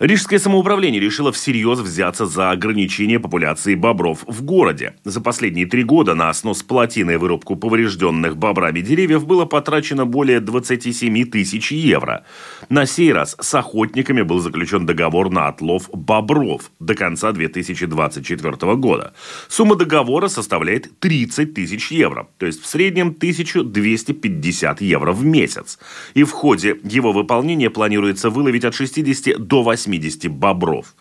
[0.00, 4.94] Рижское самоуправление решило всерьез взяться за ограничение популяции бобров в городе.
[5.02, 10.38] За последние три года на снос плотины и вырубку поврежденных бобрами деревьев было потрачено более
[10.38, 12.24] 27 тысяч евро.
[12.68, 19.14] На сей раз с охотниками был заключен договор на отлов бобров до конца 2024 года.
[19.48, 25.80] Сумма договора составляет 30 тысяч евро, то есть в среднем 1250 евро в месяц.
[26.14, 30.94] И в ходе его выполнения планируется выловить от 60 до 80 80 бобров.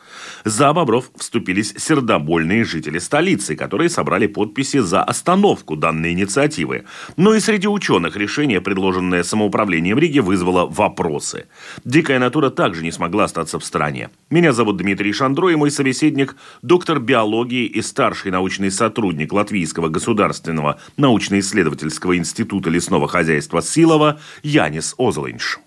[0.46, 6.86] За бобров вступились сердобольные жители столицы, которые собрали подписи за остановку данной инициативы.
[7.18, 11.48] Но и среди ученых решение, предложенное самоуправлением Риги, вызвало вопросы.
[11.84, 14.10] Дикая натура также не смогла остаться в стороне.
[14.30, 20.80] Меня зовут Дмитрий Шандро, и мой собеседник– доктор биологии и старший научный сотрудник Латвийского государственного
[20.98, 25.60] научно-исследовательского института лесного хозяйства Силова Янис Озолинш.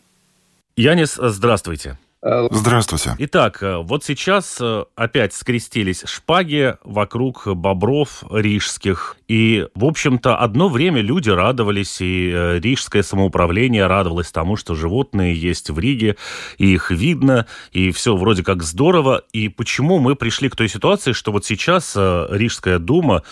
[0.76, 1.98] Янис, здравствуйте.
[2.22, 3.14] Здравствуйте.
[3.18, 9.16] Итак, э, вот сейчас э, опять скрестились шпаги вокруг бобров рижских.
[9.26, 15.34] И, в общем-то, одно время люди радовались, и э, рижское самоуправление радовалось тому, что животные
[15.34, 16.16] есть в Риге,
[16.58, 19.22] и их видно, и все вроде как здорово.
[19.32, 23.22] И почему мы пришли к той ситуации, что вот сейчас Рижская дума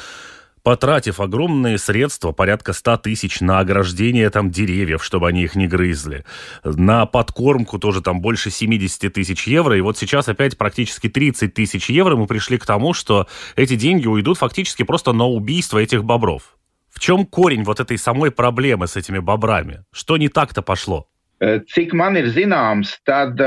[0.69, 6.27] потратив огромные средства, порядка 100 тысяч на ограждение там деревьев, чтобы они их не грызли,
[6.63, 11.89] на подкормку тоже там больше 70 тысяч евро, и вот сейчас опять практически 30 тысяч
[11.89, 16.59] евро мы пришли к тому, что эти деньги уйдут фактически просто на убийство этих бобров.
[16.91, 19.85] В чем корень вот этой самой проблемы с этими бобрами?
[19.91, 21.09] Что не так-то пошло?
[21.41, 23.41] Cik man ir zināms, tad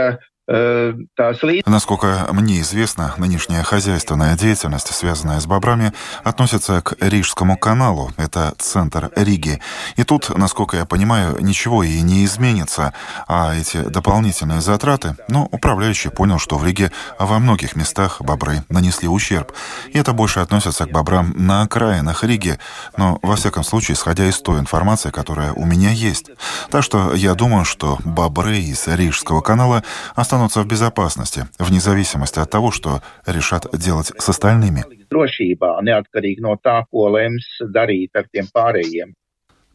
[0.48, 5.94] Насколько мне известно, нынешняя хозяйственная деятельность, связанная с бобрами,
[6.24, 8.12] относится к Рижскому каналу.
[8.18, 9.62] Это центр Риги.
[9.96, 12.94] И тут, насколько я понимаю, ничего и не изменится.
[13.28, 19.08] А эти дополнительные затраты, ну, управляющий понял, что в Риге во многих местах бобры нанесли
[19.08, 19.54] ущерб.
[19.90, 22.60] И это больше относится к бобрам на окраинах Риги.
[22.98, 26.32] Но, во всяком случае, исходя из той информации, которая у меня есть.
[26.72, 29.84] Так что я думаю, что бобры из Рижского канала
[30.16, 34.84] останутся останутся в безопасности, вне зависимости от того, что решат делать с остальными.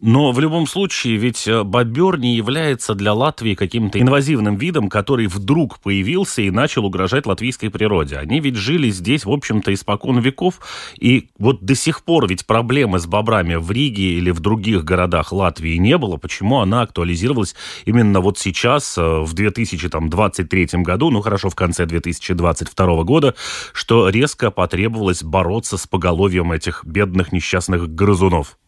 [0.01, 5.27] Но в любом случае, ведь э, бобер не является для Латвии каким-то инвазивным видом, который
[5.27, 8.19] вдруг появился и начал угрожать латвийской природе.
[8.19, 10.61] Они ведь жили здесь, в общем-то, испокон веков,
[10.99, 15.33] и вот до сих пор ведь проблемы с бобрами в Риге или в других городах
[15.33, 16.19] Латвии не было.
[16.19, 17.55] Почему она актуализировалась
[17.87, 23.35] именно вот сейчас, э, в 2023 году, ну хорошо, в конце 2022 года,
[23.73, 28.59] что резко потребовалось бороться с поголовьем этих бедных несчастных грызунов?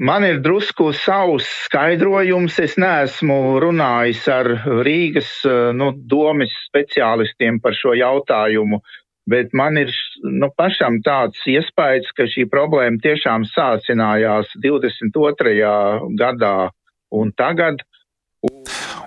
[0.00, 2.56] Man ir drusku savs skaidrojums.
[2.62, 4.48] Es neesmu runājis ar
[4.86, 5.42] Rīgas
[5.76, 8.80] nu, domas speciālistiem par šo jautājumu,
[9.28, 9.92] bet man ir
[10.24, 15.68] nu, pašam tāds iespējas, ka šī problēma tiešām sācinājās 22.
[16.16, 16.70] gadā
[17.12, 17.84] un tagad.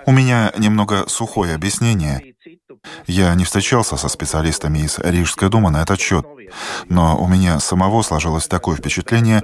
[0.06, 2.36] У меня немного сухое объяснение.
[3.06, 6.24] Я не встречался со специалистами из Рижской думы на этот счет,
[6.88, 9.42] но у меня самого сложилось такое впечатление,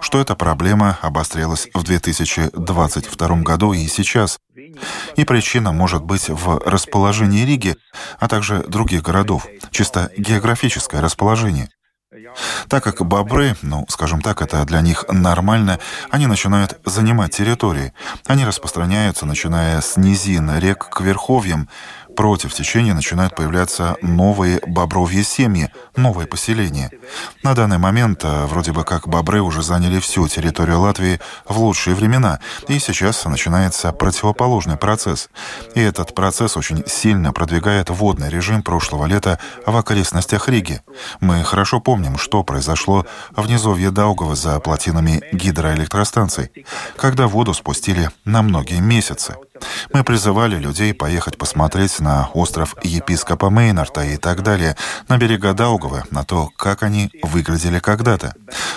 [0.00, 4.38] что эта проблема обострилась в 2022 году и сейчас.
[5.16, 7.76] И причина может быть в расположении Риги,
[8.18, 11.68] а также других городов, чисто географическое расположение.
[12.68, 15.78] Так как бобры, ну, скажем так, это для них нормально,
[16.10, 17.94] они начинают занимать территории.
[18.26, 21.68] Они распространяются, начиная с низин рек к верховьям,
[22.16, 26.90] против течения начинают появляться новые бобровьи семьи, новые поселения.
[27.42, 31.94] На данный момент э, вроде бы как бобры уже заняли всю территорию Латвии в лучшие
[31.94, 35.28] времена, и сейчас начинается противоположный процесс.
[35.74, 40.80] И этот процесс очень сильно продвигает водный режим прошлого лета в окрестностях Риги.
[41.20, 46.50] Мы хорошо помним, что произошло в низовье Даугава за плотинами гидроэлектростанций,
[46.96, 49.36] когда воду спустили на многие месяцы.
[49.92, 54.76] Мы призывали людей поехать посмотреть на остров епископа Мейнарта и так далее,
[55.08, 58.34] на берега Даугавы, на то, как они выглядели когда-то.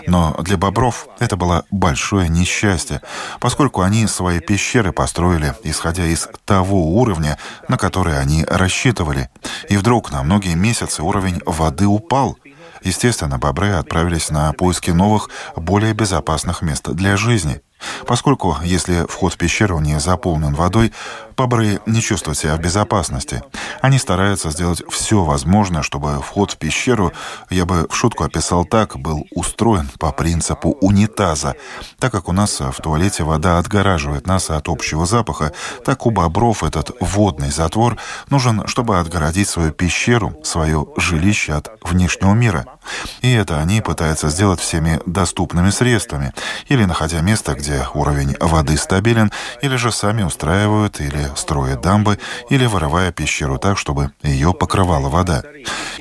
[0.08, 3.02] Но для бобров это было большое несчастье,
[3.40, 9.30] поскольку они свои пещеры построили, исходя из того уровня, на который они рассчитывали.
[9.70, 12.38] И вдруг на многие месяцы уровень воды упал.
[12.84, 17.62] Естественно, бобры отправились на поиски новых, более безопасных мест для жизни.
[18.08, 20.92] Поскольку, если вход в пещеру не заполнен водой,
[21.36, 23.44] бобры не чувствуют себя в безопасности.
[23.82, 27.12] Они стараются сделать все возможное, чтобы вход в пещеру,
[27.50, 31.56] я бы в шутку описал так, был устроен по принципу унитаза.
[32.00, 35.52] Так как у нас в туалете вода отгораживает нас от общего запаха,
[35.84, 37.98] так у бобров этот водный затвор
[38.30, 42.66] нужен, чтобы отгородить свою пещеру, свое жилище от внешнего мира.
[43.22, 46.34] И это они пытаются сделать всеми доступными средствами,
[46.68, 52.66] или находя место, где уровень воды стабилен, или же сами устраивают или строят дамбы, или
[52.66, 55.44] вырывая пещеру так, чтобы ее покрывала вода.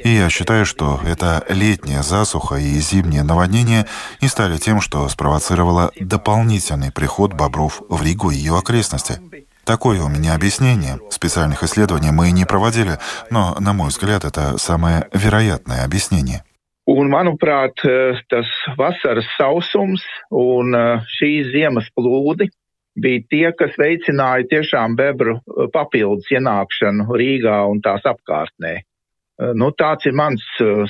[0.02, 3.86] И я считаю, что эта летняя засуха и зимнее наводнение
[4.20, 9.20] не стали тем, что спровоцировало дополнительный приход бобров в Ригу и ее окрестности.
[9.64, 11.00] Такое у меня объяснение.
[11.10, 12.98] Специальных исследований мы не проводили,
[13.30, 16.44] но, на мой взгляд, это самое вероятное объяснение.
[16.89, 17.83] Un, manuprāt,
[18.31, 18.49] tas
[18.79, 20.01] vasaras sausums
[20.33, 20.73] un
[21.19, 22.49] šīs ziemas plūdi
[22.99, 25.37] bija tie, kas veicināja tiešām bebru
[25.73, 28.79] papildus ienākšanu Rīgā un tās apkārtnē.
[29.55, 30.43] Nu, tāds ir mans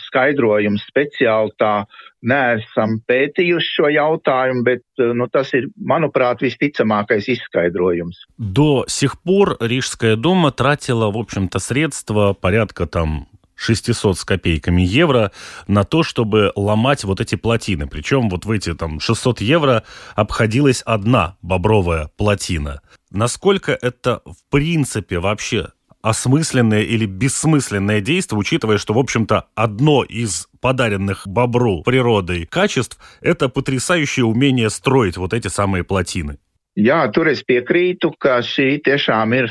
[0.08, 1.84] skaidrojums speciāli tā
[2.26, 8.26] neesam pētījuši šo jautājumu, bet nu, tas ir, manuprāt, visticamākais izskaidrojums.
[8.38, 15.33] До сих пор Рижская дума тратила, в общем-то, средства порядка там 600 с копейками евро
[15.67, 17.87] на то, чтобы ломать вот эти плотины.
[17.87, 19.85] Причем вот в эти там 600 евро
[20.15, 22.81] обходилась одна бобровая плотина.
[23.11, 25.69] Насколько это в принципе вообще
[26.03, 33.49] осмысленное или бессмысленное действие, учитывая, что, в общем-то, одно из подаренных бобру природой качеств– это
[33.49, 36.39] потрясающее умение строить вот эти самые плотины.
[36.75, 38.83] Jā, tur es piekrītu, ka šī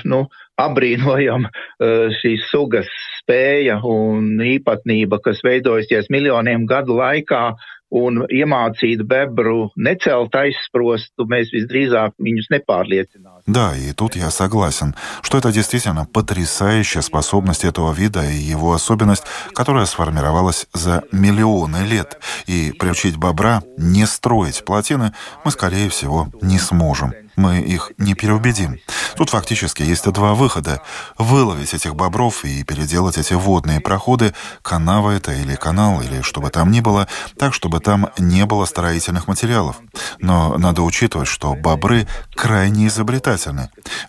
[0.03, 0.27] nu,
[0.61, 2.89] apbrīnojama eh, šīs sugas
[3.19, 7.45] spēja un īpatnība, kas veidojusies miljoniem gadu laikā,
[7.93, 13.42] un iemācīt bebru necelt aizsprostu, mēs visdrīzāk viņus nepārliecināsim.
[13.45, 19.23] Да, и тут я согласен, что это действительно потрясающая способность этого вида и его особенность,
[19.53, 22.19] которая сформировалась за миллионы лет.
[22.47, 25.13] И приучить бобра не строить плотины
[25.43, 28.79] мы, скорее всего, не сможем мы их не переубедим.
[29.15, 30.81] Тут фактически есть два выхода.
[31.17, 36.49] Выловить этих бобров и переделать эти водные проходы, канава это или канал, или что бы
[36.49, 37.07] там ни было,
[37.37, 39.77] так, чтобы там не было строительных материалов.
[40.19, 43.32] Но надо учитывать, что бобры крайне изобретательны.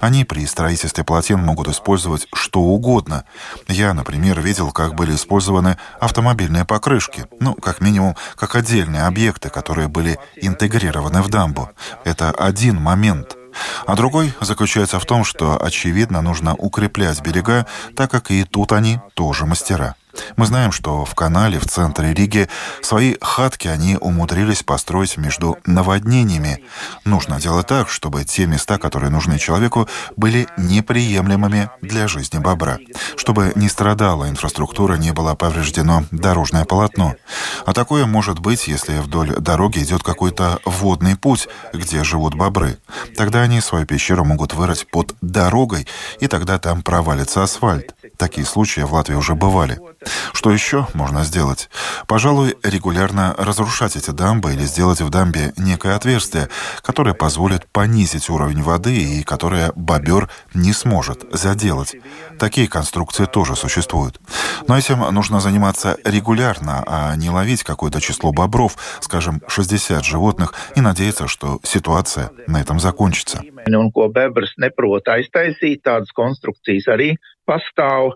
[0.01, 3.25] Они при строительстве плотин могут использовать что угодно.
[3.69, 7.27] Я, например, видел, как были использованы автомобильные покрышки.
[7.41, 11.71] Ну, как минимум, как отдельные объекты, которые были интегрированы в дамбу.
[12.05, 13.37] Это один момент.
[13.87, 17.67] А другой заключается в том, что, очевидно, нужно укреплять берега,
[17.97, 19.95] так как и тут они тоже мастера.
[20.37, 22.49] Мы знаем, что в канале в центре Риги
[22.83, 26.63] свои хатки они умудрились построить между наводнениями.
[27.05, 32.79] Нужно делать так, чтобы те места, которые нужны человеку, были неприемлемыми для жизни бобра.
[33.17, 37.15] Чтобы не страдала инфраструктура, не было повреждено дорожное полотно.
[37.67, 42.79] А такое может быть, если вдоль дороги идет какой-то водный путь, где живут бобры.
[43.17, 45.87] Тогда они свою пещеру могут вырыть под дорогой,
[46.21, 47.94] и тогда там провалится асфальт.
[48.17, 49.79] Такие случаи в Латвии уже бывали.
[50.33, 51.71] Что еще можно сделать?
[52.07, 56.49] Пожалуй, регулярно разрушать эти дамбы или сделать в дамбе некое отверстие,
[56.83, 61.97] которое позволит понизить уровень воды и которое бобер не сможет заделать.
[62.39, 64.21] Такие конструкции тоже существуют.
[64.69, 70.81] Но этим нужно заниматься регулярно, а не ловить какое-то число бобров, скажем, 60 животных, и
[70.81, 73.43] надеяться, что ситуация на этом закончится.
[77.47, 78.15] Pastāv.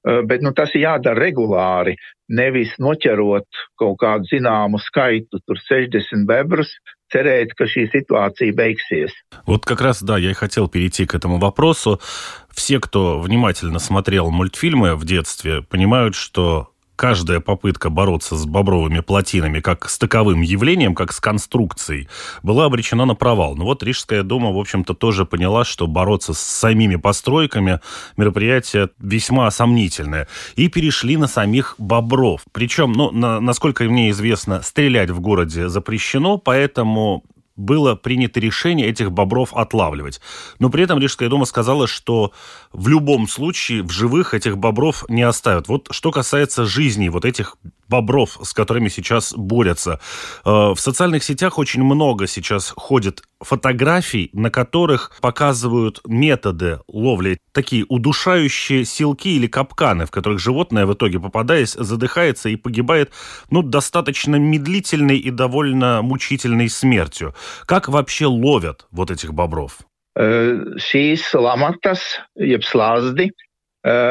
[0.00, 1.98] Eh, bet nu, tas ir jādara regulāri,
[2.32, 3.44] nevis noķerot
[3.76, 6.72] kaut kādu zināmu skaitu, tur 60 bebrus,
[7.12, 9.12] cerēt, ka šī ситуация beigsies.
[9.44, 12.00] Вот как раз, да, я и хотел перейти к этому вопросу.
[12.48, 16.69] Все, кто внимательно смотрел мультфильмы в детстве, понимают, что
[17.00, 22.10] каждая попытка бороться с бобровыми плотинами как с таковым явлением, как с конструкцией,
[22.42, 23.56] была обречена на провал.
[23.56, 27.80] Но вот Рижская дума, в общем-то, тоже поняла, что бороться с самими постройками
[28.18, 30.28] мероприятие весьма сомнительное.
[30.56, 32.42] И перешли на самих бобров.
[32.52, 37.24] Причем, ну, на, насколько мне известно, стрелять в городе запрещено, поэтому
[37.56, 40.20] было принято решение этих бобров отлавливать.
[40.58, 42.32] Но при этом Рижская дума сказала, что
[42.72, 45.68] в любом случае в живых этих бобров не оставят.
[45.68, 47.56] Вот что касается жизни вот этих
[47.90, 50.00] бобров, с которыми сейчас борются.
[50.44, 57.84] Э, в социальных сетях очень много сейчас ходит фотографий, на которых показывают методы ловли, такие
[57.88, 63.10] удушающие силки или капканы, в которых животное в итоге, попадаясь, задыхается и погибает,
[63.50, 67.34] ну, достаточно медлительной и довольно мучительной смертью.
[67.66, 69.78] Как вообще ловят вот этих бобров?
[70.18, 72.02] Šīs lamatas,
[72.36, 73.30] jeb slazdi,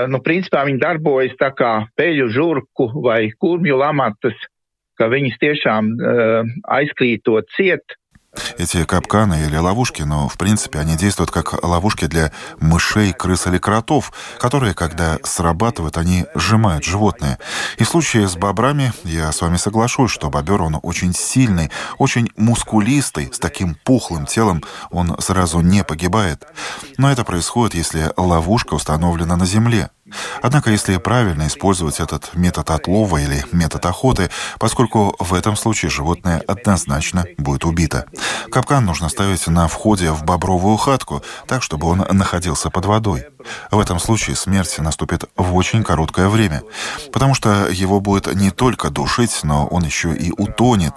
[0.10, 4.38] nu, principā viņi darbojas tā kā peļu žurku vai kurmju lamatas,
[4.98, 5.92] ka viņas tiešām
[6.80, 7.96] aizkrītot ciet,
[8.58, 13.58] эти капканы или ловушки, но в принципе они действуют как ловушки для мышей, крыс или
[13.58, 17.40] кротов, которые, когда срабатывают, они сжимают животное.
[17.78, 22.30] И в случае с бобрами я с вами соглашусь, что бобер, он очень сильный, очень
[22.36, 26.46] мускулистый, с таким пухлым телом он сразу не погибает.
[26.98, 29.90] Но это происходит, если ловушка установлена на земле.
[30.42, 36.42] Однако, если правильно использовать этот метод отлова или метод охоты, поскольку в этом случае животное
[36.48, 38.06] однозначно будет убито.
[38.52, 43.28] Капкан нужно ставить на входе в бобровую хатку, так, чтобы он находился под водой.
[43.72, 46.64] В этом случае смерть наступит в очень короткое время,
[47.12, 50.94] потому что его будет не только душить, но он еще и утонет.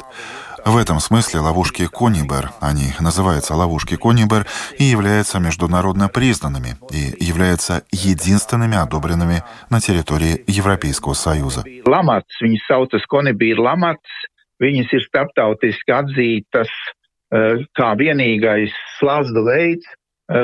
[0.64, 4.46] В этом смысле ловушки Конибер, они называются ловушки Конибер,
[4.78, 11.64] и являются международно признанными и являются единственными одобренными на территории Европейского Союза.
[14.62, 15.02] Viņas ir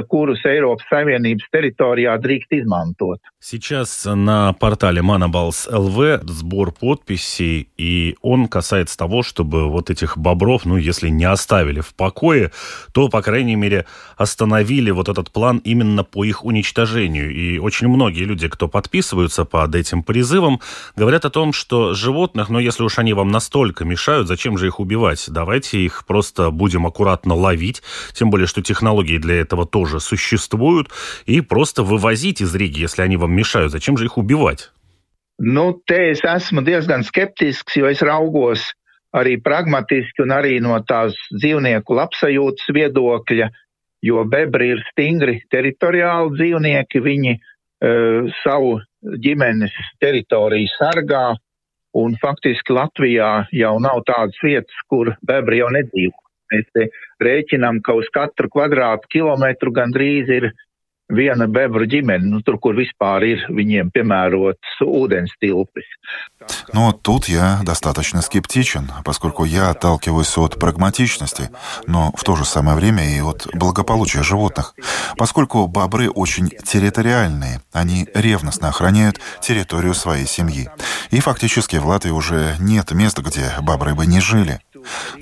[0.09, 3.21] kurus Eiropas Savienības teritorijā drīkst izmantot.
[3.40, 10.64] Сейчас на портале Manabals LV сбор подписей, и он касается того, чтобы вот этих бобров,
[10.64, 12.50] ну, если не оставили в покое,
[12.92, 17.33] то, по крайней мере, остановили вот этот план именно по их уничтожению.
[17.33, 20.61] И очень многие люди, кто подписываются под этим призывом,
[20.97, 24.80] говорят о том, что животных, ну, если уж они вам настолько мешают, зачем же их
[24.80, 25.25] убивать?
[25.28, 30.89] Давайте их просто будем аккуратно ловить, тем более, что технологии для этого тоже существуют,
[31.25, 33.72] и просто вывозить из Риги, если они вам вам мешают?
[33.72, 34.72] Зачем же их убивать?
[35.39, 38.62] Nu, te es esmu diezgan skeptisks, jo es raugos
[39.17, 43.48] arī pragmatiski un arī no tās dzīvnieku labsajūtas viedokļa,
[44.05, 48.77] jo bebri ir stingri teritoriāli dzīvnieki, viņi uh, savu
[49.25, 51.25] ģimenes teritoriju sargā,
[51.98, 56.17] un faktiski Latvijā jau nav tādas vietas, kur bebri jau nedzīvo.
[56.52, 56.90] Mēs
[57.23, 60.52] rēķinām, ka uz katru kvadrātu gandrīz ir
[61.09, 65.88] viena bebru ģimene, nu, tur, kur vispār ir viņiem piemērots ūdens tilpis.
[66.73, 71.50] Но тут я достаточно скептичен, поскольку я отталкиваюсь от прагматичности,
[71.87, 74.75] но в то же самое время и от благополучия животных.
[75.17, 80.69] Поскольку бобры очень территориальные, они ревностно охраняют территорию своей семьи.
[81.11, 84.61] И фактически в Латвии уже нет места, где бобры бы не жили.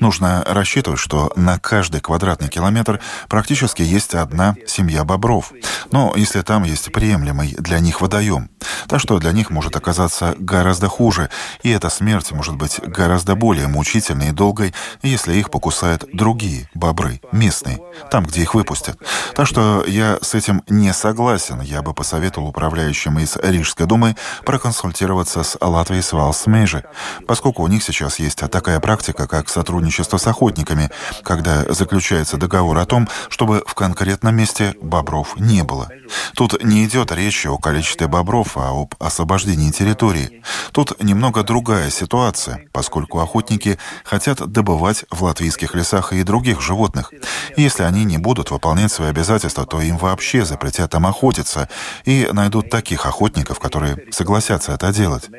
[0.00, 5.52] Нужно рассчитывать, что на каждый квадратный километр практически есть одна семья бобров.
[5.92, 8.50] Но если там есть приемлемый для них водоем,
[8.88, 11.30] так что для них может оказаться гораздо хуже,
[11.62, 17.20] и эта смерть может быть гораздо более мучительной и долгой, если их покусают другие бобры,
[17.32, 17.78] местные,
[18.11, 18.99] там, где их выпустят.
[19.35, 21.61] Так что я с этим не согласен.
[21.61, 26.85] Я бы посоветовал управляющим из Рижской думы проконсультироваться с Латвией Свалсмейжи,
[27.26, 30.90] поскольку у них сейчас есть такая практика, как сотрудничество с охотниками,
[31.22, 35.88] когда заключается договор о том, чтобы в конкретном месте бобров не было.
[36.34, 40.42] Тут не идет речь о количестве бобров, а об освобождении территории.
[40.72, 47.12] Тут немного другая ситуация, поскольку охотники хотят добывать в латвийских лесах и других животных.
[47.56, 51.70] Если они не будут выполнять свои обязательства, то им вообще запретят там охотиться
[52.04, 55.30] и найдут таких охотников, которые согласятся это делать.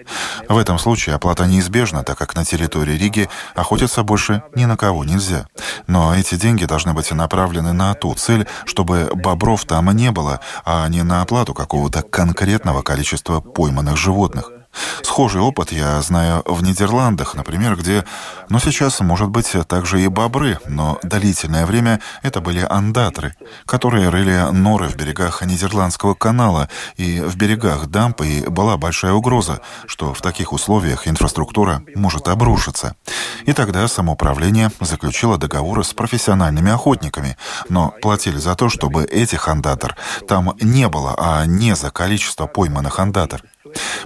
[0.49, 5.03] В этом случае оплата неизбежна, так как на территории Риги охотиться больше ни на кого
[5.03, 5.45] нельзя.
[5.85, 10.87] Но эти деньги должны быть направлены на ту цель, чтобы бобров там не было, а
[10.87, 14.51] не на оплату какого-то конкретного количества пойманных животных.
[15.03, 18.05] Схожий опыт я знаю в Нидерландах, например, где,
[18.49, 24.51] ну сейчас, может быть, также и бобры, но длительное время это были андатры, которые рыли
[24.51, 30.21] норы в берегах Нидерландского канала, и в берегах дампы и была большая угроза, что в
[30.21, 32.95] таких условиях инфраструктура может обрушиться.
[33.45, 37.37] И тогда самоуправление заключило договоры с профессиональными охотниками,
[37.69, 39.95] но платили за то, чтобы этих андатор
[40.27, 43.43] там не было, а не за количество пойманных андатор.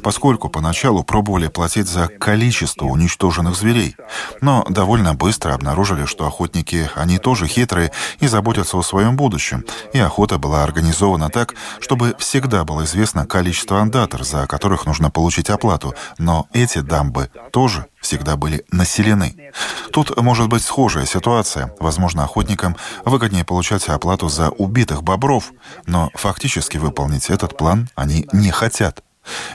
[0.02, 3.96] Поскольку поначалу пробовали платить за количество уничтоженных зверей,
[4.42, 10.00] но довольно быстро обнаружили, что охотники, они тоже хитрые и заботятся о своем будущем, и
[10.00, 15.96] охота была организована так, чтобы всегда было известно количество андатор, за которых нужно получить оплату,
[16.18, 19.52] но эти дамбы тоже всегда были населены.
[19.92, 21.74] Тут может быть схожая ситуация.
[21.80, 22.76] Возможно, охотникам
[23.06, 25.52] выгоднее получать оплату за убитых бобров,
[25.86, 29.04] но фактически выполнить этот план они не хотят.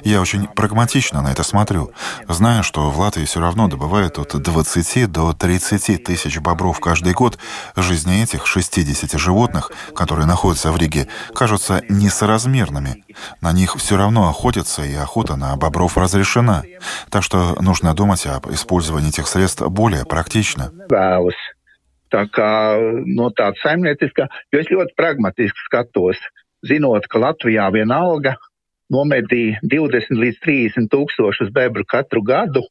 [0.06, 1.90] Я очень прагматично на это смотрю,
[2.28, 7.38] зная, что в Латвии все равно добывают от 20 до 30 тысяч бобров каждый год.
[7.74, 13.04] Жизни этих 60 животных, которые находятся в Риге, кажутся несоразмерными.
[13.40, 16.62] На них все равно охотятся, и охота на бобров разрешена.
[17.10, 20.70] Так что нужно думать об использовании этих средств более практично.
[22.06, 26.20] Tā kā no tāda saimnieciska, jo es ļoti pragmatiski skatos,
[26.62, 28.36] zinot, ka Latvijā vienalga
[28.92, 32.62] nomedīja 20 līdz 30 tūkstošus bebru katru gadu.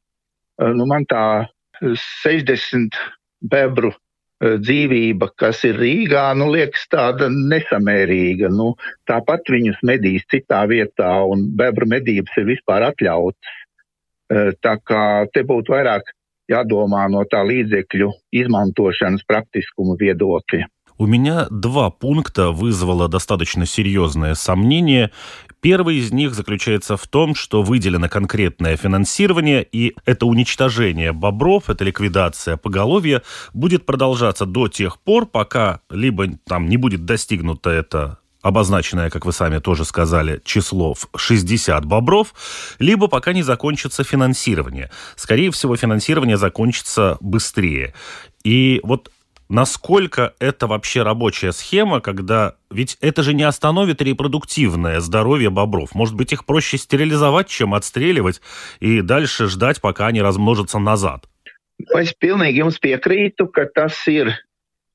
[0.62, 1.48] Eh, nu, man tā
[1.82, 2.96] 60
[3.52, 8.52] bebru eh, dzīvība, kas ir Rīgā, nu, liekas tāda nesamērīga.
[8.54, 8.74] Nu,
[9.10, 13.58] tāpat viņus medīs citā vietā, un bebru medības ir vispār atļautas.
[14.32, 16.14] Eh, tā kā te būtu vairāk
[16.50, 20.70] jādomā no tā līdzekļu izmantošanas praktiskuma viedokļa.
[20.98, 25.12] У меня два пункта вызвало достаточно серьезное сомнение.
[25.60, 31.84] Первый из них заключается в том, что выделено конкретное финансирование, и это уничтожение бобров, это
[31.84, 33.24] ликвидация поголовья
[33.54, 39.34] будет продолжаться до тех пор, пока либо там не будет достигнуто это обозначенное, как вы
[39.34, 42.34] сами тоже сказали, число в 60 бобров,
[42.78, 44.92] либо пока не закончится финансирование.
[45.16, 47.96] Скорее всего, финансирование закончится быстрее.
[48.44, 49.10] И вот
[49.50, 52.56] насколько это вообще рабочая схема, когда...
[52.72, 55.96] Ведь это же не остановит репродуктивное здоровье бобров.
[55.96, 58.42] Может быть, их проще стерилизовать, чем отстреливать,
[58.80, 61.26] и дальше ждать, пока они размножатся назад.
[61.92, 64.32] Es pilnīgi jums piekrītu, ka tas ir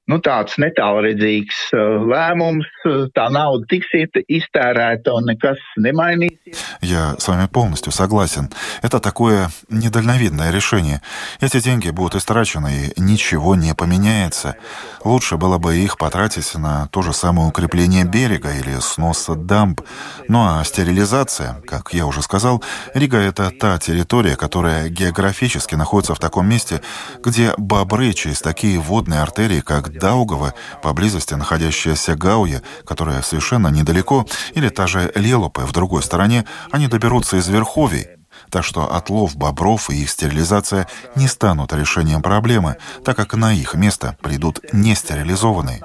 [0.08, 2.68] nu, tāds netālredzīgs uh, lēmums,
[3.14, 3.92] tā nauda tiks
[4.26, 6.58] iztērēta un nekas nemainīsies.
[6.80, 8.50] Я с вами полностью согласен.
[8.82, 11.02] Это такое недальновидное решение.
[11.40, 14.56] Эти деньги будут истрачены, и ничего не поменяется.
[15.04, 19.80] Лучше было бы их потратить на то же самое укрепление берега или снос дамб.
[20.28, 22.62] Ну а стерилизация, как я уже сказал,
[22.94, 26.80] Рига— это та территория, которая географически находится в таком месте,
[27.22, 34.68] где бобры через такие водные артерии, как Даугава, поблизости находящаяся Гауя, которая совершенно недалеко, или
[34.68, 38.08] та же Лелопе в другой стороне, они доберутся из Верховий,
[38.50, 43.74] так что отлов бобров и их стерилизация не станут решением проблемы, так как на их
[43.74, 45.80] место придут нестерилизованные.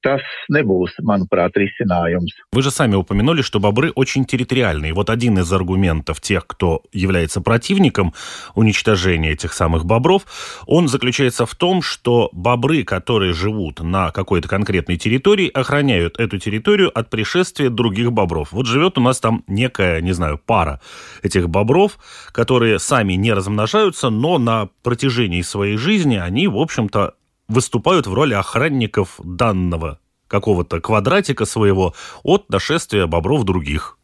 [0.00, 2.30] Tas nebūs, manuprāt, risinājums.
[2.52, 4.94] Вы же сами упомянули, что бобры очень территориальные.
[4.94, 8.14] Вот один из аргументов тех, кто является противником
[8.54, 10.22] уничтожения этих самых бобров,
[10.66, 16.96] он заключается в том, что бобры, которые живут на какой-то конкретной территории, охраняют эту территорию
[16.96, 18.52] от пришествия других бобров.
[18.52, 20.80] Вот живет у нас там некая, не знаю, пара
[21.24, 21.98] этих бобров,
[22.30, 27.14] которые сами не размножаются, но на протяжении своей жизни они, в общем-то,
[27.48, 33.96] выступают в роли охранников данного какого-то квадратика своего от нашествия бобров других.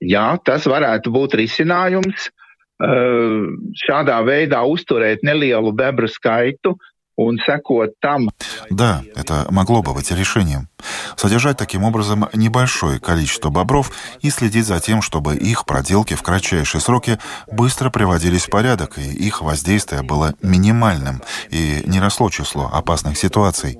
[0.00, 2.30] Jā, tas varētu būt risinājums.
[2.80, 6.78] Šādā veidā uzturēt nelielu bebru skaitu,
[8.70, 10.68] Да, это могло бы быть решением.
[11.16, 16.80] Содержать таким образом небольшое количество бобров и следить за тем, чтобы их проделки в кратчайшие
[16.80, 17.18] сроки
[17.52, 23.78] быстро приводились в порядок, и их воздействие было минимальным, и не росло число опасных ситуаций.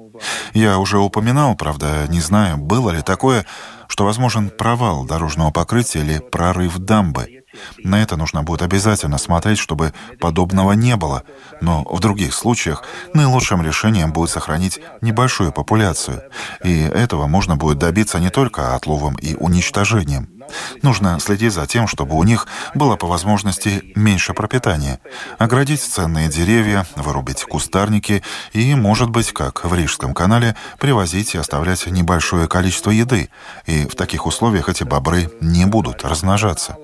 [0.53, 3.47] Я уже упоминал, правда, не знаю, было ли такое,
[3.89, 7.40] что возможен провал дорожного покрытия или прорыв дамбы.
[7.79, 11.25] На это нужно будет обязательно смотреть, чтобы подобного не было.
[11.61, 12.85] Но в других случаях
[13.15, 16.23] наилучшим решением будет сохранить небольшую популяцию.
[16.65, 20.29] И этого можно будет добиться не только отловом и уничтожением.
[20.83, 24.99] Нужно следить за тем, чтобы у них было по возможности меньше пропитания,
[25.39, 31.87] оградить ценные деревья, вырубить кустарники и, может быть, как в Рижском канале, привозить и оставлять
[31.87, 33.31] небольшое количество еды.
[33.67, 36.77] И в таких условиях эти бобры не будут размножаться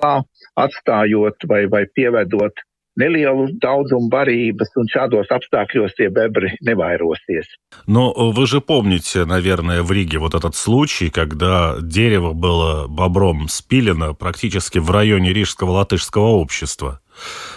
[0.57, 2.65] atstājot vai, vai pievedot
[2.97, 7.45] nelielu daudzumu barības, un šādos apstākļos tie бебры nevairosies.
[7.85, 14.13] Но вы же помните, наверное, в Риге вот этот случай, когда дерево было бобром спилено
[14.13, 16.99] практически в районе Рижского латышского общества.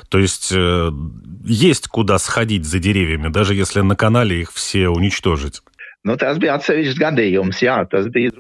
[0.09, 0.91] То есть э,
[1.45, 5.63] есть куда сходить за деревьями, даже если на канале их все уничтожить.
[6.01, 8.33] Nu, tas bija atsevišķs gadījums, jā, tas bija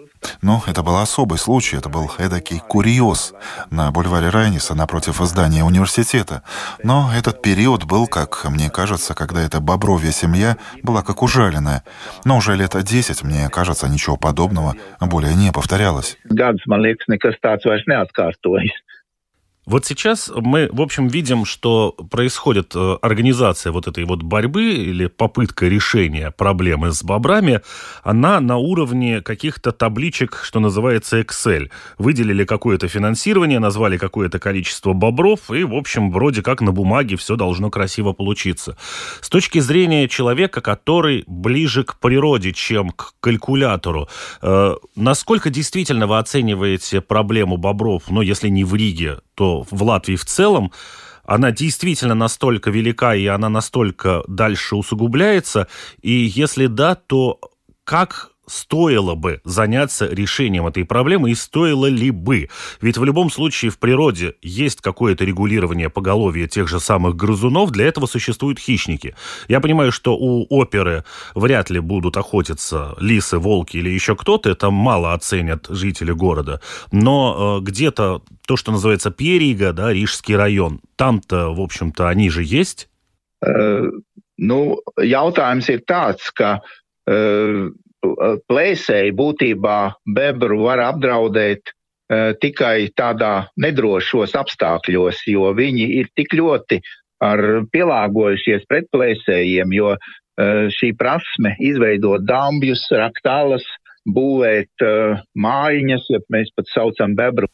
[0.42, 3.33] Но это был особый случай, это был эдакий курьез
[3.70, 6.42] на бульваре Райниса напротив здания университета.
[6.83, 11.85] Но этот период был, как мне кажется, когда эта бобровья семья была как ужаленная.
[12.24, 16.16] Но уже лет десять, мне кажется, ничего подобного более не повторялось.
[19.66, 25.07] Вот сейчас мы, в общем, видим, что происходит э, организация вот этой вот борьбы или
[25.07, 27.61] попытка решения проблемы с бобрами,
[28.03, 31.70] она на уровне каких-то табличек, что называется Excel.
[31.99, 37.37] Выделили какое-то финансирование, назвали какое-то количество бобров, и, в общем, вроде как на бумаге все
[37.37, 38.79] должно красиво получиться.
[39.20, 44.09] С точки зрения человека, который ближе к природе, чем к калькулятору,
[44.40, 50.16] э, насколько действительно вы оцениваете проблему бобров, ну, если не в Риге, то в Латвии
[50.16, 50.70] в целом
[51.24, 55.66] она действительно настолько велика и она настолько дальше усугубляется?
[56.03, 57.40] И если да, то
[57.85, 62.48] как стоило бы заняться решением этой проблемы и стоило ли бы?
[62.80, 67.86] Ведь в любом случае в природе есть какое-то регулирование поголовья тех же самых грызунов, для
[67.86, 69.14] этого существуют хищники.
[69.48, 74.70] Я понимаю, что у оперы вряд ли будут охотиться лисы, волки или еще кто-то, это
[74.70, 76.60] мало оценят жители города,
[76.92, 82.42] но э, где-то то, что называется Перига, да, Рижский район, там-то, в общем-то, они же
[82.42, 82.88] есть?
[83.42, 83.88] Uh,
[84.36, 86.30] nu, jautājums ir tāds,
[88.50, 89.78] plēsēji būtībā
[90.16, 96.80] bebru var apdraudēt uh, tikai tādā nedrošos apstākļos, jo viņi ir tik ļoti
[97.20, 103.66] pielāgojušies pret plēsējiem, jo uh, šī prasme izveidot dambjus, raktālas,
[104.06, 104.84] būvēt
[105.34, 107.48] mājiņas, ja mēs pat saucam bebru.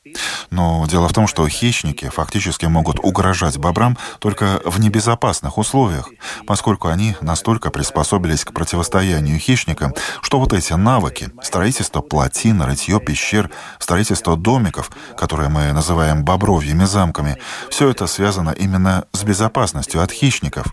[0.50, 6.08] Но дело в том, что хищники фактически могут угрожать бобрам только в небезопасных условиях,
[6.46, 13.50] поскольку они настолько приспособились к противостоянию хищникам, что вот эти навыки— строительство плотин, рытье пещер,
[13.78, 17.36] строительство домиков, которые мы называем бобровьими замками—
[17.70, 20.66] все это связано именно с безопасностью от хищников.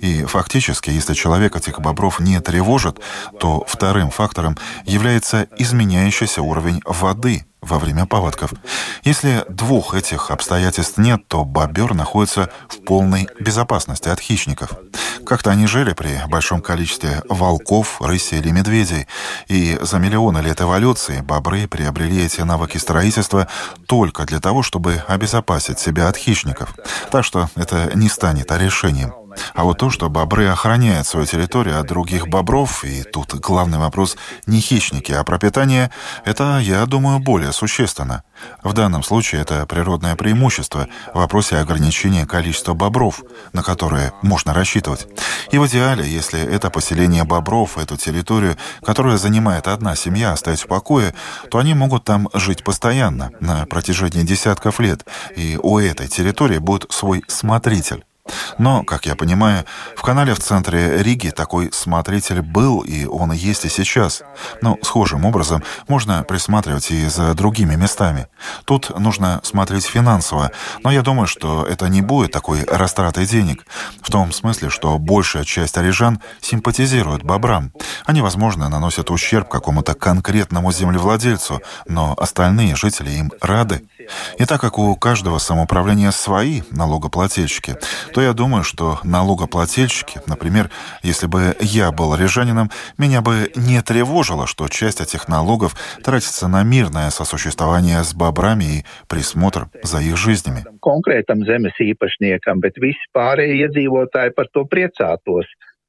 [0.00, 3.00] И фактически, если человек этих бобров не тревожит,
[3.40, 5.15] то вторым фактором является
[5.58, 8.52] изменяющийся уровень воды— во время поводков.
[9.02, 14.70] Если двух этих обстоятельств нет, то бобер находится в полной безопасности от хищников.
[15.24, 19.08] Как-то они жили при большом количестве волков, рыси или медведей,
[19.48, 23.48] и за миллионы лет эволюции бобры приобрели эти навыки строительства
[23.86, 26.74] только для того, чтобы обезопасить себя от хищников.
[27.10, 29.25] Так что это не станет решением.
[29.54, 34.16] А вот то, что бобры охраняют свою территорию от других бобров, и тут главный вопрос
[34.46, 35.90] не хищники, а пропитание,
[36.24, 38.22] это, я думаю, более существенно.
[38.62, 43.22] В данном случае это природное преимущество в вопросе ограничения количества бобров,
[43.52, 45.06] на которые можно рассчитывать.
[45.50, 50.66] И в идеале, если это поселение бобров, эту территорию, которая занимает одна семья, оставить в
[50.66, 51.14] покое,
[51.50, 56.90] то они могут там жить постоянно, на протяжении десятков лет, и у этой территории будет
[56.92, 58.04] свой смотритель.
[58.58, 59.64] Но, как я понимаю,
[59.96, 64.22] в канале в центре Риги такой смотритель был, и он есть и сейчас.
[64.62, 68.26] Но схожим образом можно присматривать и за другими местами.
[68.64, 70.50] Тут нужно смотреть финансово,
[70.82, 73.64] но я думаю, что это не будет такой растратой денег.
[74.02, 77.72] В том смысле, что большая часть арижан симпатизирует бобрам.
[78.04, 83.82] Они, возможно, наносят ущерб какому-то конкретному землевладельцу, но остальные жители им рады.
[84.38, 87.76] И так как у каждого самоуправления свои налогоплательщики,
[88.12, 90.70] то я думаю, что налогоплательщики, например,
[91.02, 96.62] если бы я был рижанином, меня бы не тревожило, что часть этих налогов тратится на
[96.62, 100.64] мирное сосуществование с бобрами и присмотр за их жизнями.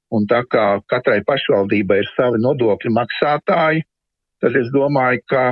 [0.09, 3.83] Un tā kā katrai pašvaldībai ir savi nodokļu maksātāji,
[4.39, 5.43] tad es domāju, ka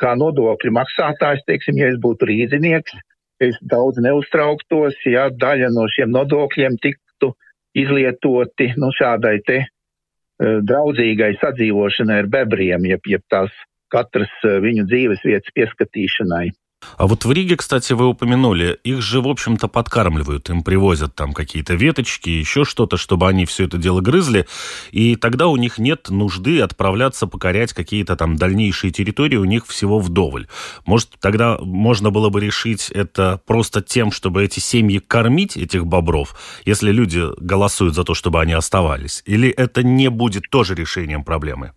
[0.00, 2.94] kā nodokļu maksātājs, teiksim, ja es būtu rīznieks,
[3.42, 7.32] es daudz neuztrauktos, ja daļa no šiem nodokļiem tiktu
[7.78, 13.54] izlietoti nu, šādai te uh, draudzīgai sadzīvošanai ar bebriem, jeb, jeb tās
[13.92, 16.48] katras uh, viņu dzīves vietas pieskatīšanai.
[16.96, 20.50] А вот в Риге, кстати, вы упомянули, их же, в общем-то, подкармливают.
[20.50, 24.46] Им привозят там какие-то веточки, еще что-то, чтобы они все это дело грызли.
[24.90, 29.98] И тогда у них нет нужды отправляться покорять какие-то там дальнейшие территории, у них всего
[29.98, 30.48] вдоволь.
[30.86, 36.34] Может, тогда можно было бы решить это просто тем, чтобы эти семьи кормить, этих бобров,
[36.64, 39.22] если люди голосуют за то, чтобы они оставались?
[39.26, 41.72] Или это не будет тоже решением проблемы?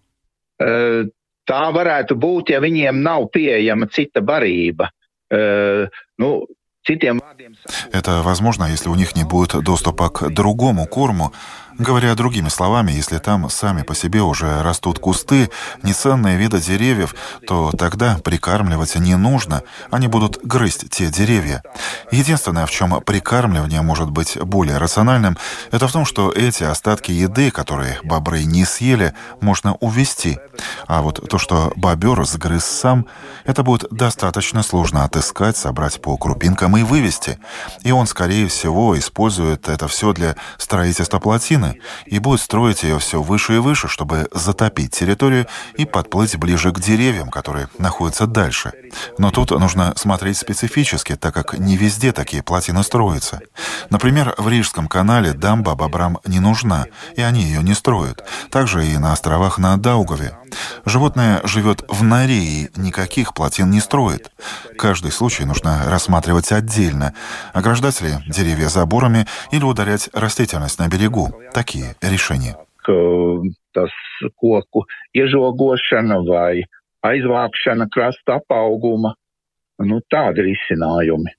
[1.51, 4.89] Э, tā varētu būt, ja viņiem nav pieejama cita barība.
[5.31, 5.87] Uh,
[6.17, 6.47] nu,
[7.93, 11.31] Это возможно, если у них не будет доступа к другому корму.
[11.81, 15.49] Говоря другими словами, если там сами по себе уже растут кусты,
[15.81, 17.15] неценные виды деревьев,
[17.47, 21.63] то тогда прикармливать не нужно, они будут грызть те деревья.
[22.11, 25.39] Единственное, в чем прикармливание может быть более рациональным,
[25.71, 30.37] это в том, что эти остатки еды, которые бобры не съели, можно увести.
[30.85, 33.07] А вот то, что бобер сгрыз сам,
[33.43, 37.39] это будет достаточно сложно отыскать, собрать по крупинкам и вывести.
[37.81, 41.70] И он, скорее всего, использует это все для строительства плотины
[42.05, 46.79] и будет строить ее все выше и выше, чтобы затопить территорию и подплыть ближе к
[46.79, 48.71] деревьям, которые находятся дальше.
[49.17, 53.39] Но тут нужно смотреть специфически, так как не везде такие плотины строятся.
[53.89, 58.23] Например, в Рижском канале дамба бобрам не нужна, и они ее не строят.
[58.49, 60.37] Также и на островах на Даугаве.
[60.85, 64.31] Животное живет в норе и никаких плотин не строит.
[64.77, 67.13] Каждый случай нужно рассматривать отдельно.
[67.53, 71.33] Ограждать ли деревья заборами или удалять растительность на берегу.
[71.61, 72.57] Такие решения.
[73.71, 73.93] Tas
[74.41, 74.81] koku
[75.13, 76.65] iežogošana vai
[77.05, 79.13] aizvākšana krasta apauguma.
[79.77, 81.37] Nu, tādi risinājumi.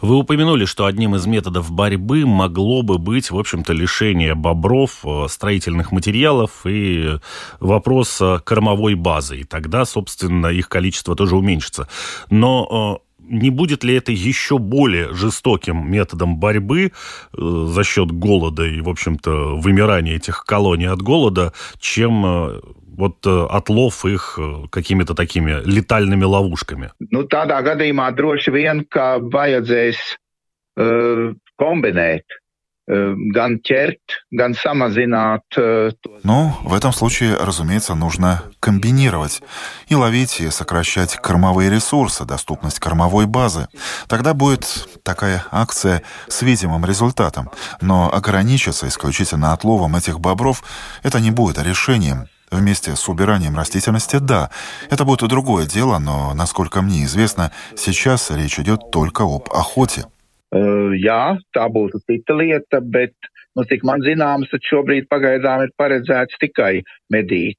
[0.00, 5.26] Вы упомянули, что одним из методов борьбы могло бы быть, в общем-то, лишение бобров э,
[5.28, 7.18] строительных материалов и
[7.60, 9.40] вопрос э, кормовой базы.
[9.40, 11.86] И тогда, собственно, их количество тоже уменьшится.
[12.30, 16.92] Но э, не будет ли это еще более жестоким методом борьбы
[17.32, 22.60] за счет голода и, в общем-то, вымирания этих колоний от голода, чем
[22.98, 24.38] вот отлов их
[24.70, 26.90] какими-то такими летальными ловушками?
[26.98, 29.96] Nu, tādā gadījumā droši vien, ka vajadzēs
[31.56, 32.39] kombinēt
[32.90, 34.00] ķert,
[34.32, 35.46] gan samazināt.
[36.24, 39.42] Ну, в этом случае, разумеется, нужно комбинировать
[39.88, 43.68] и ловить, и сокращать кормовые ресурсы, доступность кормовой базы.
[44.08, 47.50] Тогда будет такая акция с видимым результатом.
[47.80, 50.62] Но ограничиться исключительно отловом этих бобров—
[51.02, 52.26] это не будет решением.
[52.50, 54.50] Вместе с убиранием растительности, да,
[54.90, 60.06] это будет другое дело, но, насколько мне известно, сейчас речь идет только об охоте.
[60.52, 63.14] Jā, tā būtu cita lieta, bet,
[63.54, 66.82] nu, cik man zināms, tad šobrīd pagaidām ir paredzēts tikai
[67.12, 67.58] medīt.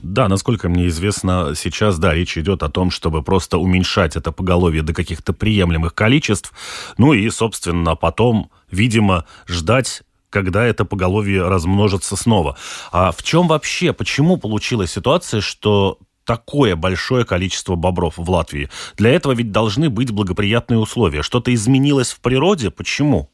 [0.00, 4.82] Да, насколько мне известно, сейчас, да, речь идет о том, чтобы просто уменьшать это поголовье
[4.82, 6.52] до каких-то приемлемых количеств,
[6.98, 12.58] ну и, собственно, потом, видимо, ждать когда это поголовье размножится снова.
[12.92, 18.68] А в чем вообще, почему получилась ситуация, что такое большое количество бобров в Латвии?
[18.98, 21.22] Для этого ведь должны быть благоприятные условия.
[21.22, 22.70] Что-то изменилось в природе?
[22.70, 23.28] Почему?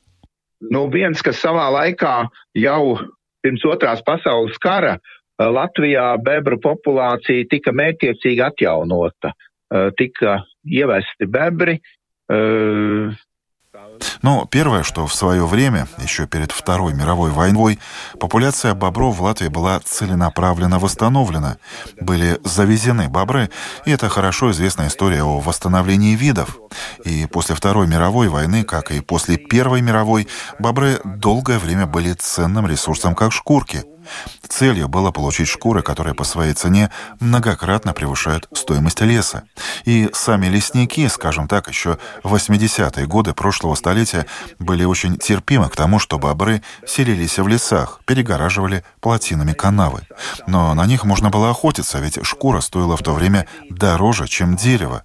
[0.71, 2.97] Nu, viens, kas savā laikā jau
[3.45, 4.95] pirms otrās pasaules kara
[5.37, 9.35] Latvijā bebru populācija tika mērķiecīgi atjaunota.
[9.99, 11.81] Tika ievesti bebri,
[14.23, 17.79] ну, первое, что в свое время, еще перед Второй мировой войной,
[18.19, 21.59] популяция бобров в Латвии была целенаправленно восстановлена.
[22.01, 23.51] Были завезены бобры,
[23.85, 26.59] и это хорошо известная история о восстановлении видов.
[27.05, 30.27] И после Второй мировой войны, как и после Первой мировой,
[30.59, 33.85] бобры долгое время были ценным ресурсом как шкурки–
[34.49, 36.91] Целью было получить шкуры, которые по своей цене
[37.21, 39.45] многократно превышают стоимость леса.
[39.85, 44.27] И сами лесники, скажем так, еще в 80-е годы прошлого столетия
[44.59, 50.03] были очень терпимы к тому, что бобры селились в лесах, перегораживали плотинами канавы.
[50.47, 55.05] Но на них можно было охотиться, ведь шкура стоила в то время дороже, чем дерево.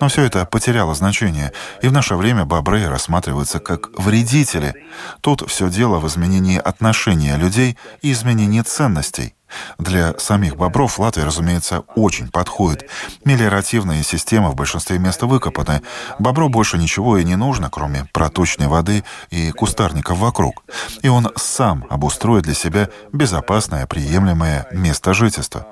[0.00, 1.52] Но все это потеряло значение,
[1.82, 4.74] и в наше время бобры рассматриваются как вредители.
[5.20, 9.35] Тут все дело в изменении отношения людей и изменении ценностей.
[9.78, 12.88] Для самих бобров Латвия, разумеется, очень подходит.
[13.24, 15.82] Мелиоративные системы в большинстве мест выкопаны.
[16.18, 20.64] Бобру больше ничего и не нужно, кроме проточной воды и кустарников вокруг.
[21.02, 25.66] И он сам обустроит для себя безопасное, приемлемое место жительства.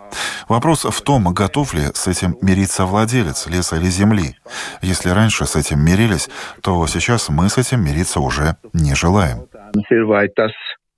[0.48, 4.36] Вопрос в том, готов ли с этим мириться владелец леса или земли.
[4.82, 6.28] Если раньше с этим мирились,
[6.62, 9.46] то сейчас мы с этим мириться уже не желаем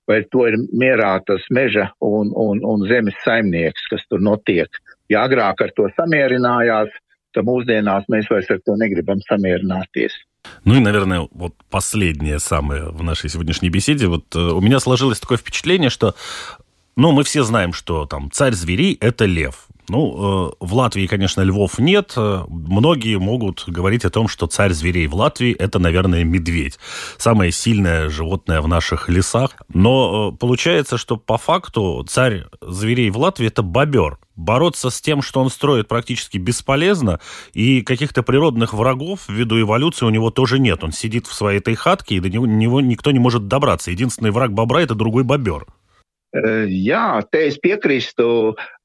[0.07, 4.69] vai to ir mierā tas meža un, un, un zemes saimnieks, kas tur notiek.
[5.11, 6.91] Ja agrāk ar to samierinājās,
[7.35, 10.15] то mūsdienās mēs vairs ar to negribam samierināties.
[10.65, 14.07] Ну и, наверное, вот последнее самое в нашей сегодняшней беседе.
[14.07, 16.15] Вот э, у меня сложилось такое впечатление, что,
[16.95, 19.64] ну, мы все знаем, что там царь зверей – это лев.
[19.88, 22.14] Ну, э, в Латвии, конечно, львов нет.
[22.16, 26.78] Э, многие могут говорить о том, что царь зверей в Латвии– это, наверное, медведь.
[27.18, 29.52] Самое сильное животное в наших лесах.
[29.72, 34.18] Но э, получается, что по факту царь зверей в Латвии– это бобер.
[34.34, 37.20] Бороться с тем, что он строит, практически бесполезно,
[37.54, 40.84] и каких-то природных врагов ввиду эволюции у него тоже нет.
[40.84, 43.90] Он сидит в своей этой хатке, и до него никто не может добраться.
[43.90, 45.66] Единственный враг бобра– это другой бобер.
[46.35, 48.25] Jā, te es piekrīstu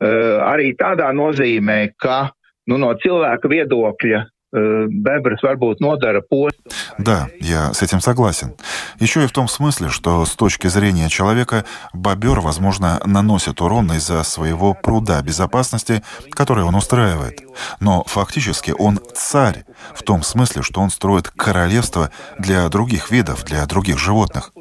[0.03, 2.33] arī tādā nozīmē, ka
[2.67, 4.25] nu, no cilvēka viedokļa
[4.57, 6.71] Э, бебрс varbūt nodara postu.
[6.99, 8.55] Да, я с этим согласен.
[9.02, 14.22] Еще и в том смысле, что с точки зрения человека бобер, возможно, наносит урон из-за
[14.24, 17.42] своего пруда безопасности, который он устраивает.
[17.80, 23.66] Но фактически он царь, в том смысле, что он строит королевство для других видов, для
[23.66, 24.52] других животных.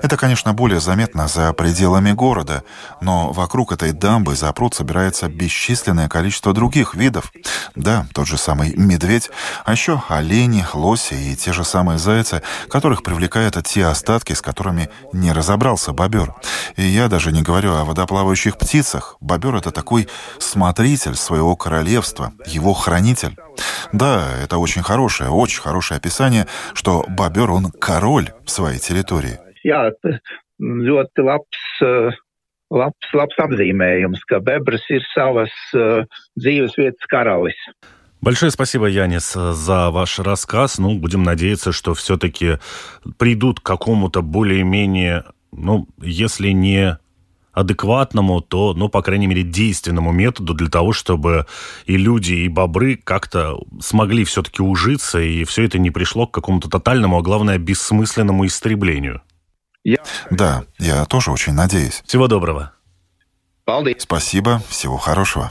[0.00, 2.62] Это, конечно, более заметно за пределами города,
[3.00, 7.32] но вокруг этой дамбы за пруд собирается бесчисленное количество других видов.
[7.74, 9.28] Да, тот же самый медведь
[9.64, 14.88] а еще олени, лоси и те же самые зайцы, которых привлекают те остатки, с которыми
[15.12, 16.34] не разобрался бобер.
[16.76, 19.16] И я даже не говорю о водоплавающих птицах.
[19.20, 23.36] Бобер— это такой смотритель своего королевства, его хранитель.
[23.92, 29.38] Да, это очень хорошее, очень хорошее описание, что бобер, он король своей территории.
[29.64, 29.90] Jā,
[30.60, 31.58] ļoti labs,
[32.70, 34.40] labs, labs apzīmējums, ka.
[38.20, 40.78] Большое спасибо, Янис, за ваш рассказ.
[40.78, 42.58] Ну, будем надеяться, что все-таки
[43.16, 46.98] придут к какому-то более-менее, ну, если не
[47.52, 51.46] адекватному, то, ну, по крайней мере, действенному методу для того, чтобы
[51.86, 56.68] и люди, и бобры как-то смогли все-таки ужиться, и все это не пришло к какому-то
[56.68, 59.22] тотальному, а главное, бессмысленному истреблению.
[60.30, 62.02] Да, я тоже очень надеюсь.
[62.06, 62.72] Всего доброго.
[64.02, 65.50] Спасибо, всего хорошего.